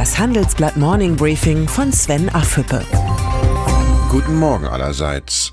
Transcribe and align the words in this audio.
Das 0.00 0.18
Handelsblatt 0.18 0.78
Morning 0.78 1.14
Briefing 1.14 1.68
von 1.68 1.92
Sven 1.92 2.30
Affüppe. 2.30 2.82
Guten 4.10 4.34
Morgen 4.36 4.64
allerseits. 4.64 5.50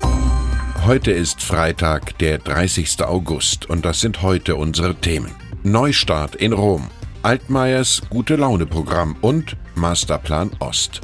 Heute 0.86 1.10
ist 1.10 1.42
Freitag, 1.42 2.16
der 2.16 2.38
30. 2.38 3.04
August 3.04 3.68
und 3.68 3.84
das 3.84 4.00
sind 4.00 4.22
heute 4.22 4.56
unsere 4.56 4.94
Themen. 4.94 5.32
Neustart 5.64 6.34
in 6.34 6.54
Rom, 6.54 6.88
Altmaiers 7.22 8.00
Gute 8.08 8.36
Laune 8.36 8.64
Programm 8.64 9.16
und 9.20 9.54
Masterplan 9.74 10.52
Ost. 10.60 11.02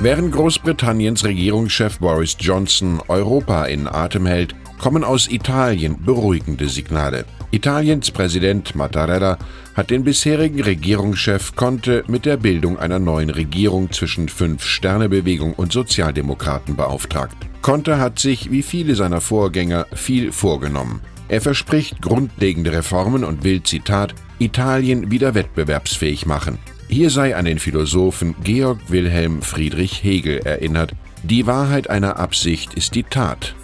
Während 0.00 0.32
Großbritanniens 0.32 1.22
Regierungschef 1.22 2.00
Boris 2.00 2.36
Johnson 2.40 3.00
Europa 3.06 3.64
in 3.66 3.86
Atem 3.86 4.26
hält, 4.26 4.56
kommen 4.80 5.04
aus 5.04 5.28
Italien 5.28 6.04
beruhigende 6.04 6.68
Signale. 6.68 7.26
Italiens 7.52 8.10
Präsident 8.10 8.74
Mattarella 8.74 9.38
hat 9.74 9.90
den 9.90 10.04
bisherigen 10.04 10.62
Regierungschef 10.62 11.54
Conte 11.54 12.02
mit 12.08 12.26
der 12.26 12.36
Bildung 12.36 12.78
einer 12.78 12.98
neuen 12.98 13.30
Regierung 13.30 13.92
zwischen 13.92 14.28
Fünf-Sterne-Bewegung 14.28 15.52
und 15.54 15.72
Sozialdemokraten 15.72 16.76
beauftragt. 16.76 17.36
Conte 17.62 17.98
hat 17.98 18.18
sich, 18.18 18.50
wie 18.50 18.62
viele 18.62 18.94
seiner 18.94 19.20
Vorgänger, 19.20 19.86
viel 19.94 20.32
vorgenommen. 20.32 21.00
Er 21.28 21.40
verspricht 21.40 22.02
grundlegende 22.02 22.72
Reformen 22.72 23.24
und 23.24 23.44
will, 23.44 23.62
Zitat, 23.62 24.14
Italien 24.38 25.10
wieder 25.10 25.34
wettbewerbsfähig 25.34 26.26
machen. 26.26 26.58
Hier 26.88 27.10
sei 27.10 27.36
an 27.36 27.44
den 27.44 27.58
Philosophen 27.58 28.34
Georg 28.44 28.78
Wilhelm 28.88 29.42
Friedrich 29.42 30.02
Hegel 30.04 30.38
erinnert, 30.38 30.92
die 31.22 31.46
Wahrheit 31.46 31.90
einer 31.90 32.18
Absicht 32.18 32.74
ist 32.74 32.94
die 32.94 33.02
Tat. 33.02 33.54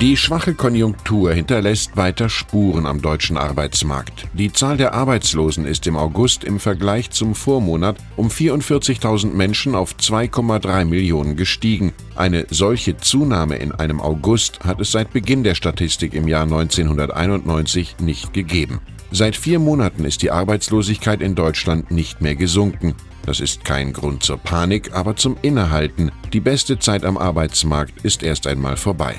Die 0.00 0.16
schwache 0.16 0.54
Konjunktur 0.54 1.32
hinterlässt 1.32 1.96
weiter 1.96 2.28
Spuren 2.28 2.86
am 2.86 3.02
deutschen 3.02 3.36
Arbeitsmarkt. 3.36 4.28
Die 4.32 4.52
Zahl 4.52 4.76
der 4.76 4.94
Arbeitslosen 4.94 5.64
ist 5.64 5.88
im 5.88 5.96
August 5.96 6.44
im 6.44 6.60
Vergleich 6.60 7.10
zum 7.10 7.34
Vormonat 7.34 7.96
um 8.14 8.28
44.000 8.28 9.32
Menschen 9.32 9.74
auf 9.74 9.96
2,3 9.96 10.84
Millionen 10.84 11.34
gestiegen. 11.34 11.92
Eine 12.14 12.46
solche 12.48 12.96
Zunahme 12.96 13.56
in 13.56 13.72
einem 13.72 14.00
August 14.00 14.60
hat 14.60 14.80
es 14.80 14.92
seit 14.92 15.12
Beginn 15.12 15.42
der 15.42 15.56
Statistik 15.56 16.14
im 16.14 16.28
Jahr 16.28 16.44
1991 16.44 17.96
nicht 17.98 18.32
gegeben. 18.32 18.78
Seit 19.10 19.34
vier 19.34 19.58
Monaten 19.58 20.04
ist 20.04 20.22
die 20.22 20.30
Arbeitslosigkeit 20.30 21.20
in 21.20 21.34
Deutschland 21.34 21.90
nicht 21.90 22.20
mehr 22.20 22.36
gesunken. 22.36 22.94
Das 23.26 23.40
ist 23.40 23.64
kein 23.64 23.92
Grund 23.92 24.22
zur 24.22 24.36
Panik, 24.36 24.92
aber 24.92 25.16
zum 25.16 25.36
Innehalten. 25.42 26.12
Die 26.32 26.40
beste 26.40 26.78
Zeit 26.78 27.04
am 27.04 27.18
Arbeitsmarkt 27.18 28.04
ist 28.04 28.22
erst 28.22 28.46
einmal 28.46 28.76
vorbei. 28.76 29.16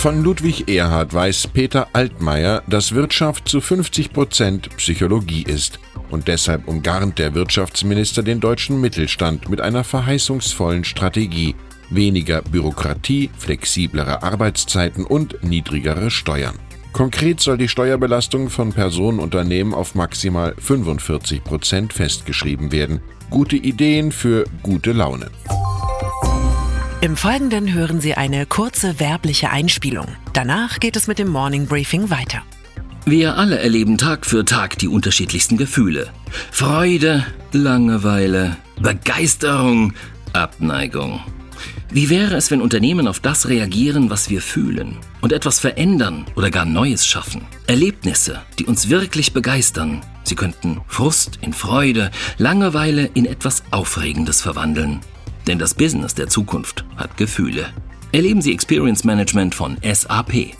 Von 0.00 0.22
Ludwig 0.24 0.66
Erhard 0.66 1.12
weiß 1.12 1.48
Peter 1.48 1.88
Altmaier, 1.92 2.62
dass 2.66 2.94
Wirtschaft 2.94 3.46
zu 3.46 3.60
50 3.60 4.14
Prozent 4.14 4.74
Psychologie 4.78 5.42
ist. 5.42 5.78
Und 6.10 6.26
deshalb 6.26 6.68
umgarnt 6.68 7.18
der 7.18 7.34
Wirtschaftsminister 7.34 8.22
den 8.22 8.40
deutschen 8.40 8.80
Mittelstand 8.80 9.50
mit 9.50 9.60
einer 9.60 9.84
verheißungsvollen 9.84 10.84
Strategie. 10.84 11.54
Weniger 11.90 12.40
Bürokratie, 12.40 13.28
flexiblere 13.36 14.22
Arbeitszeiten 14.22 15.04
und 15.04 15.44
niedrigere 15.44 16.10
Steuern. 16.10 16.58
Konkret 16.94 17.40
soll 17.40 17.58
die 17.58 17.68
Steuerbelastung 17.68 18.48
von 18.48 18.72
Personenunternehmen 18.72 19.74
auf 19.74 19.94
maximal 19.94 20.54
45 20.58 21.44
Prozent 21.44 21.92
festgeschrieben 21.92 22.72
werden. 22.72 23.02
Gute 23.28 23.56
Ideen 23.56 24.12
für 24.12 24.46
gute 24.62 24.92
Laune. 24.92 25.30
Im 27.02 27.16
Folgenden 27.16 27.72
hören 27.72 28.02
Sie 28.02 28.12
eine 28.12 28.44
kurze 28.44 29.00
werbliche 29.00 29.48
Einspielung. 29.48 30.06
Danach 30.34 30.80
geht 30.80 30.96
es 30.96 31.06
mit 31.06 31.18
dem 31.18 31.28
Morning 31.28 31.66
Briefing 31.66 32.10
weiter. 32.10 32.42
Wir 33.06 33.38
alle 33.38 33.58
erleben 33.58 33.96
Tag 33.96 34.26
für 34.26 34.44
Tag 34.44 34.78
die 34.78 34.88
unterschiedlichsten 34.88 35.56
Gefühle. 35.56 36.10
Freude, 36.50 37.24
Langeweile, 37.52 38.58
Begeisterung, 38.82 39.94
Abneigung. 40.34 41.20
Wie 41.90 42.10
wäre 42.10 42.36
es, 42.36 42.50
wenn 42.50 42.60
Unternehmen 42.60 43.08
auf 43.08 43.20
das 43.20 43.48
reagieren, 43.48 44.10
was 44.10 44.28
wir 44.28 44.42
fühlen 44.42 44.98
und 45.22 45.32
etwas 45.32 45.58
verändern 45.58 46.26
oder 46.36 46.50
gar 46.50 46.66
Neues 46.66 47.06
schaffen? 47.06 47.46
Erlebnisse, 47.66 48.42
die 48.58 48.66
uns 48.66 48.90
wirklich 48.90 49.32
begeistern. 49.32 50.02
Sie 50.24 50.34
könnten 50.34 50.82
Frust 50.86 51.38
in 51.40 51.54
Freude, 51.54 52.10
Langeweile 52.36 53.06
in 53.14 53.24
etwas 53.24 53.62
Aufregendes 53.70 54.42
verwandeln. 54.42 55.00
Denn 55.46 55.58
das 55.58 55.74
Business 55.74 56.14
der 56.14 56.28
Zukunft 56.28 56.84
hat 56.96 57.16
Gefühle. 57.16 57.72
Erleben 58.12 58.42
Sie 58.42 58.52
Experience 58.52 59.04
Management 59.04 59.54
von 59.54 59.76
SAP. 59.82 60.54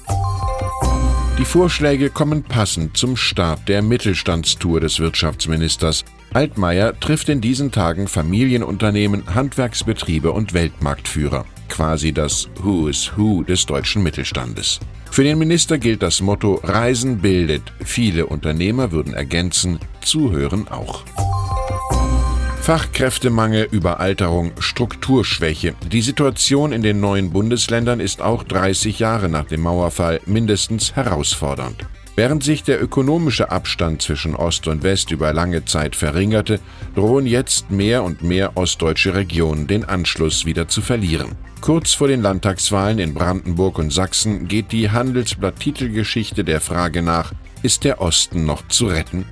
Die 1.41 1.45
Vorschläge 1.45 2.11
kommen 2.11 2.43
passend 2.43 2.97
zum 2.97 3.17
Start 3.17 3.69
der 3.69 3.81
Mittelstandstour 3.81 4.81
des 4.81 5.01
Wirtschaftsministers. 5.01 6.05
Altmaier 6.35 6.99
trifft 7.01 7.29
in 7.29 7.41
diesen 7.41 7.73
Tagen 7.73 8.09
Familienunternehmen, 8.09 9.35
Handwerksbetriebe 9.35 10.33
und 10.33 10.53
Weltmarktführer. 10.53 11.47
Quasi 11.69 12.12
das 12.12 12.49
Who 12.62 12.89
is 12.89 13.11
Who 13.17 13.43
des 13.43 13.65
deutschen 13.65 14.03
Mittelstandes. 14.03 14.81
Für 15.11 15.25
den 15.25 15.39
Minister 15.39 15.79
gilt 15.79 16.03
das 16.03 16.21
Motto 16.21 16.61
Reisen 16.62 17.19
bildet. 17.19 17.62
Viele 17.85 18.27
Unternehmer 18.27 18.93
würden 18.93 19.15
ergänzen, 19.15 19.81
zuhören 20.03 20.69
auch. 20.69 21.05
Fachkräftemangel, 22.62 23.69
Überalterung, 23.71 24.53
Strukturschwäche. 24.59 25.75
Die 25.91 26.03
Situation 26.03 26.72
in 26.72 26.82
den 26.82 27.00
neuen 27.00 27.31
Bundesländern 27.31 28.00
ist 28.00 28.21
auch 28.21 28.44
30 28.44 28.98
Jahre 28.98 29.31
nach 29.31 29.47
dem 29.47 29.62
Mauerfall 29.62 30.21
mindestens 30.26 30.94
herausfordernd. 30.94 31.87
Während 32.16 32.44
sich 32.44 32.62
der 32.62 32.82
ökonomische 32.82 33.50
Abstand 33.50 34.03
zwischen 34.03 34.37
Ost 34.37 34.69
und 34.69 34.82
West 34.82 35.10
über 35.10 35.32
lange 35.32 35.65
Zeit 35.65 35.97
verringerte, 35.97 36.60
drohen 36.94 37.26
jetzt 37.26 37.70
mehr 37.70 38.03
und 38.03 38.22
mehr 38.22 38.59
ostdeutsche 38.59 39.15
Regionen 39.15 39.66
den 39.66 39.84
Anschluss 39.84 40.44
wieder 40.44 40.69
zu 40.69 40.82
verlieren. 40.82 41.31
Kurz 41.62 41.94
vor 41.94 42.09
den 42.09 42.20
Landtagswahlen 42.20 42.99
in 42.99 43.15
Brandenburg 43.15 43.78
und 43.78 43.91
Sachsen 43.91 44.49
geht 44.49 44.70
die 44.70 44.91
Handelsblatt-Titelgeschichte 44.91 46.44
der 46.44 46.60
Frage 46.60 47.00
nach, 47.00 47.32
ist 47.62 47.84
der 47.84 48.03
Osten 48.03 48.44
noch 48.44 48.69
zu 48.69 48.87
retten? 48.87 49.25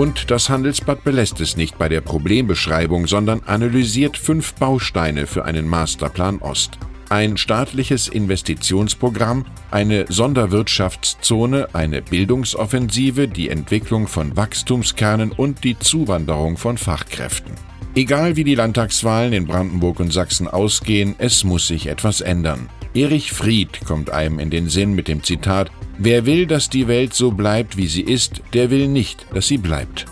Und 0.00 0.30
das 0.30 0.48
Handelsblatt 0.48 1.04
belässt 1.04 1.42
es 1.42 1.58
nicht 1.58 1.76
bei 1.76 1.90
der 1.90 2.00
Problembeschreibung, 2.00 3.06
sondern 3.06 3.42
analysiert 3.44 4.16
fünf 4.16 4.54
Bausteine 4.54 5.26
für 5.26 5.44
einen 5.44 5.68
Masterplan 5.68 6.38
Ost. 6.38 6.78
Ein 7.10 7.36
staatliches 7.36 8.08
Investitionsprogramm, 8.08 9.44
eine 9.70 10.06
Sonderwirtschaftszone, 10.08 11.74
eine 11.74 12.00
Bildungsoffensive, 12.00 13.28
die 13.28 13.50
Entwicklung 13.50 14.08
von 14.08 14.34
Wachstumskernen 14.38 15.32
und 15.32 15.64
die 15.64 15.78
Zuwanderung 15.78 16.56
von 16.56 16.78
Fachkräften. 16.78 17.52
Egal 17.96 18.36
wie 18.36 18.44
die 18.44 18.54
Landtagswahlen 18.54 19.32
in 19.32 19.46
Brandenburg 19.46 19.98
und 19.98 20.12
Sachsen 20.12 20.46
ausgehen, 20.46 21.16
es 21.18 21.42
muss 21.42 21.66
sich 21.66 21.88
etwas 21.88 22.20
ändern. 22.20 22.68
Erich 22.94 23.32
Fried 23.32 23.80
kommt 23.84 24.10
einem 24.10 24.38
in 24.38 24.50
den 24.50 24.68
Sinn 24.68 24.94
mit 24.94 25.08
dem 25.08 25.24
Zitat 25.24 25.70
Wer 25.98 26.24
will, 26.24 26.46
dass 26.46 26.70
die 26.70 26.86
Welt 26.86 27.14
so 27.14 27.32
bleibt, 27.32 27.76
wie 27.76 27.88
sie 27.88 28.02
ist, 28.02 28.42
der 28.54 28.70
will 28.70 28.88
nicht, 28.88 29.26
dass 29.34 29.48
sie 29.48 29.58
bleibt. 29.58 30.06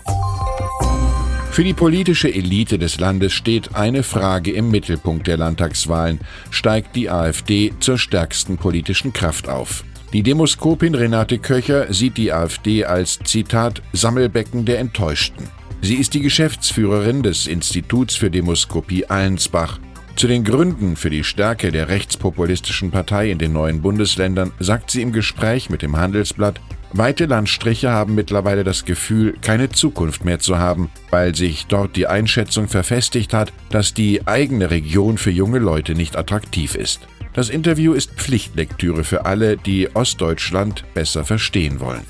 Für 1.51 1.63
die 1.63 1.73
politische 1.73 2.33
Elite 2.33 2.77
des 2.77 2.99
Landes 2.99 3.33
steht 3.33 3.75
eine 3.75 4.03
Frage 4.03 4.51
im 4.51 4.71
Mittelpunkt 4.71 5.27
der 5.27 5.37
Landtagswahlen. 5.37 6.19
Steigt 6.51 6.95
die 6.95 7.09
AfD 7.09 7.73
zur 7.79 7.97
stärksten 7.97 8.57
politischen 8.57 9.13
Kraft 9.13 9.49
auf? 9.49 9.83
Die 10.13 10.23
Demoskopin 10.23 10.95
Renate 10.95 11.39
Köcher 11.39 11.91
sieht 11.93 12.17
die 12.17 12.31
AfD 12.33 12.85
als 12.85 13.19
Zitat 13.23 13.81
Sammelbecken 13.93 14.65
der 14.65 14.79
Enttäuschten. 14.79 15.58
Sie 15.81 15.95
ist 15.95 16.13
die 16.13 16.21
Geschäftsführerin 16.21 17.23
des 17.23 17.47
Instituts 17.47 18.15
für 18.15 18.29
Demoskopie 18.29 19.05
Allensbach 19.05 19.79
zu 20.19 20.27
den 20.27 20.43
Gründen 20.43 20.97
für 20.97 21.09
die 21.09 21.23
Stärke 21.23 21.71
der 21.71 21.87
rechtspopulistischen 21.87 22.91
Partei 22.91 23.31
in 23.31 23.37
den 23.37 23.53
neuen 23.53 23.81
Bundesländern 23.81 24.51
sagt 24.59 24.91
sie 24.91 25.01
im 25.01 25.13
Gespräch 25.13 25.69
mit 25.69 25.81
dem 25.81 25.95
Handelsblatt, 25.95 26.59
Weite 26.91 27.25
Landstriche 27.25 27.91
haben 27.91 28.15
mittlerweile 28.15 28.65
das 28.65 28.83
Gefühl, 28.83 29.37
keine 29.41 29.69
Zukunft 29.69 30.25
mehr 30.25 30.39
zu 30.39 30.57
haben, 30.57 30.89
weil 31.09 31.35
sich 31.35 31.67
dort 31.67 31.95
die 31.95 32.07
Einschätzung 32.07 32.67
verfestigt 32.67 33.33
hat, 33.33 33.53
dass 33.69 33.93
die 33.93 34.27
eigene 34.27 34.71
Region 34.71 35.17
für 35.17 35.31
junge 35.31 35.59
Leute 35.59 35.95
nicht 35.95 36.17
attraktiv 36.17 36.75
ist. 36.75 37.07
Das 37.31 37.49
Interview 37.49 37.93
ist 37.93 38.11
Pflichtlektüre 38.11 39.05
für 39.05 39.25
alle, 39.25 39.55
die 39.55 39.95
Ostdeutschland 39.95 40.83
besser 40.93 41.23
verstehen 41.23 41.79
wollen. 41.79 42.03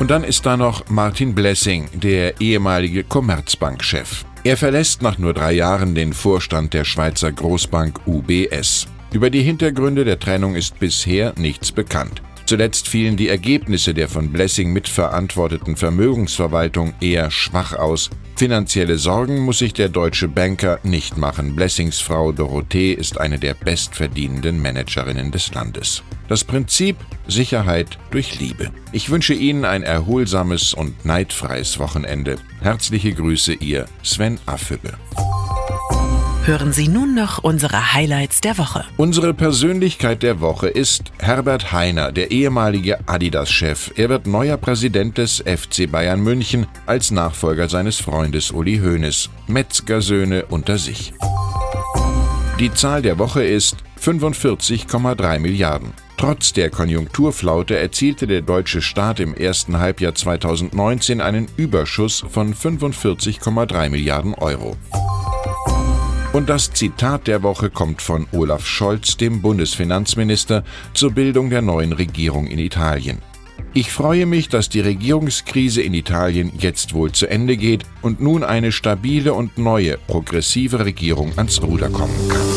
Und 0.00 0.10
dann 0.10 0.24
ist 0.24 0.46
da 0.46 0.56
noch 0.56 0.88
Martin 0.88 1.34
Blessing, 1.34 1.90
der 1.92 2.40
ehemalige 2.40 3.04
Commerzbank-Chef. 3.04 4.24
Er 4.44 4.56
verlässt 4.56 5.02
nach 5.02 5.18
nur 5.18 5.34
drei 5.34 5.52
Jahren 5.52 5.94
den 5.94 6.14
Vorstand 6.14 6.72
der 6.72 6.86
Schweizer 6.86 7.30
Großbank 7.30 8.00
UBS. 8.06 8.86
Über 9.12 9.28
die 9.28 9.42
Hintergründe 9.42 10.06
der 10.06 10.18
Trennung 10.18 10.54
ist 10.54 10.80
bisher 10.80 11.34
nichts 11.36 11.70
bekannt. 11.70 12.22
Zuletzt 12.50 12.88
fielen 12.88 13.16
die 13.16 13.28
Ergebnisse 13.28 13.94
der 13.94 14.08
von 14.08 14.32
Blessing 14.32 14.72
mitverantworteten 14.72 15.76
Vermögensverwaltung 15.76 16.94
eher 17.00 17.30
schwach 17.30 17.74
aus. 17.74 18.10
Finanzielle 18.34 18.98
Sorgen 18.98 19.38
muss 19.38 19.58
sich 19.58 19.72
der 19.72 19.88
deutsche 19.88 20.26
Banker 20.26 20.80
nicht 20.82 21.16
machen. 21.16 21.54
Blessings 21.54 22.00
Frau 22.00 22.32
Dorothee 22.32 22.92
ist 22.92 23.20
eine 23.20 23.38
der 23.38 23.54
bestverdienenden 23.54 24.60
Managerinnen 24.60 25.30
des 25.30 25.54
Landes. 25.54 26.02
Das 26.26 26.42
Prinzip 26.42 26.96
Sicherheit 27.28 27.98
durch 28.10 28.40
Liebe. 28.40 28.72
Ich 28.90 29.10
wünsche 29.10 29.34
Ihnen 29.34 29.64
ein 29.64 29.84
erholsames 29.84 30.74
und 30.74 31.04
neidfreies 31.04 31.78
Wochenende. 31.78 32.34
Herzliche 32.62 33.12
Grüße, 33.12 33.52
Ihr 33.52 33.86
Sven 34.02 34.40
Affülle. 34.46 34.98
Hören 36.42 36.72
Sie 36.72 36.88
nun 36.88 37.14
noch 37.14 37.44
unsere 37.44 37.92
Highlights 37.92 38.40
der 38.40 38.56
Woche. 38.56 38.86
Unsere 38.96 39.34
Persönlichkeit 39.34 40.22
der 40.22 40.40
Woche 40.40 40.68
ist 40.68 41.12
Herbert 41.18 41.70
Heiner, 41.70 42.12
der 42.12 42.30
ehemalige 42.30 43.06
Adidas-Chef. 43.06 43.92
Er 43.96 44.08
wird 44.08 44.26
neuer 44.26 44.56
Präsident 44.56 45.18
des 45.18 45.44
FC 45.44 45.90
Bayern 45.90 46.20
München 46.22 46.66
als 46.86 47.10
Nachfolger 47.10 47.68
seines 47.68 48.00
Freundes 48.00 48.52
Uli 48.52 48.78
Hoeneß. 48.78 49.28
Metzgersöhne 49.48 50.46
unter 50.46 50.78
sich. 50.78 51.12
Die 52.58 52.72
Zahl 52.72 53.02
der 53.02 53.18
Woche 53.18 53.44
ist 53.44 53.76
45,3 54.02 55.38
Milliarden. 55.40 55.92
Trotz 56.16 56.54
der 56.54 56.70
Konjunkturflaute 56.70 57.78
erzielte 57.78 58.26
der 58.26 58.40
deutsche 58.40 58.80
Staat 58.80 59.20
im 59.20 59.34
ersten 59.34 59.78
Halbjahr 59.78 60.14
2019 60.14 61.20
einen 61.20 61.48
Überschuss 61.58 62.24
von 62.30 62.54
45,3 62.54 63.90
Milliarden 63.90 64.34
Euro. 64.34 64.76
Und 66.40 66.48
das 66.48 66.72
Zitat 66.72 67.26
der 67.26 67.42
Woche 67.42 67.68
kommt 67.68 68.00
von 68.00 68.26
Olaf 68.32 68.64
Scholz, 68.66 69.18
dem 69.18 69.42
Bundesfinanzminister, 69.42 70.64
zur 70.94 71.10
Bildung 71.10 71.50
der 71.50 71.60
neuen 71.60 71.92
Regierung 71.92 72.46
in 72.46 72.58
Italien. 72.58 73.18
Ich 73.74 73.92
freue 73.92 74.24
mich, 74.24 74.48
dass 74.48 74.70
die 74.70 74.80
Regierungskrise 74.80 75.82
in 75.82 75.92
Italien 75.92 76.50
jetzt 76.58 76.94
wohl 76.94 77.12
zu 77.12 77.26
Ende 77.26 77.58
geht 77.58 77.84
und 78.00 78.22
nun 78.22 78.42
eine 78.42 78.72
stabile 78.72 79.34
und 79.34 79.58
neue 79.58 79.98
progressive 80.06 80.82
Regierung 80.82 81.34
ans 81.36 81.60
Ruder 81.60 81.90
kommen 81.90 82.30
kann. 82.30 82.49